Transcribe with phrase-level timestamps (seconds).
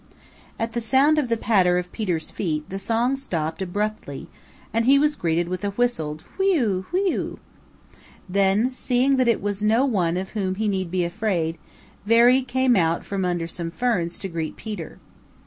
[0.57, 4.29] At the sound of the patter of Peter's feet the song stopped abruptly
[4.73, 6.87] and he was greeted with a whistled "Wheeu!
[6.91, 7.37] wheeu!"
[8.27, 11.59] Then, seeing that it was no one of whom he need be afraid,
[12.03, 14.97] Veery came out from under some ferns to greet Peter.